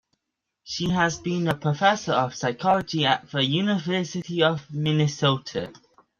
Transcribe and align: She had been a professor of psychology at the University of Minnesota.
She 0.63 0.89
had 0.89 1.13
been 1.21 1.47
a 1.47 1.53
professor 1.53 2.13
of 2.13 2.33
psychology 2.33 3.05
at 3.05 3.29
the 3.29 3.45
University 3.45 4.41
of 4.41 4.65
Minnesota. 4.73 5.71